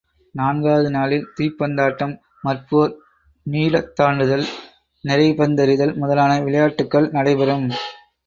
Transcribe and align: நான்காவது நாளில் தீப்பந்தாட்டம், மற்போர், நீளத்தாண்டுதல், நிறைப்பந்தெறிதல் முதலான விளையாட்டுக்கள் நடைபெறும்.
நான்காவது 0.35 0.89
நாளில் 0.89 1.27
தீப்பந்தாட்டம், 1.39 2.15
மற்போர், 2.43 2.93
நீளத்தாண்டுதல், 3.45 4.45
நிறைப்பந்தெறிதல் 5.03 5.93
முதலான 5.95 6.41
விளையாட்டுக்கள் 6.41 7.11
நடைபெறும். 7.11 7.67